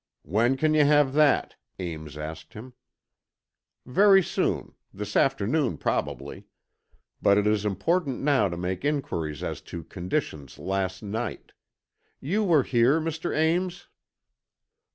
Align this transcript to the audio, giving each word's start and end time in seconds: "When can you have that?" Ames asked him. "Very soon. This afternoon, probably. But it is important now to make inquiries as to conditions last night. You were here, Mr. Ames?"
"When 0.23 0.57
can 0.57 0.73
you 0.73 0.83
have 0.83 1.13
that?" 1.13 1.57
Ames 1.77 2.17
asked 2.17 2.55
him. 2.55 2.73
"Very 3.85 4.23
soon. 4.23 4.73
This 4.91 5.15
afternoon, 5.15 5.77
probably. 5.77 6.45
But 7.21 7.37
it 7.37 7.45
is 7.45 7.65
important 7.65 8.19
now 8.19 8.49
to 8.49 8.57
make 8.57 8.83
inquiries 8.83 9.43
as 9.43 9.61
to 9.69 9.83
conditions 9.83 10.57
last 10.57 11.03
night. 11.03 11.51
You 12.19 12.43
were 12.43 12.63
here, 12.63 12.99
Mr. 12.99 13.37
Ames?" 13.37 13.89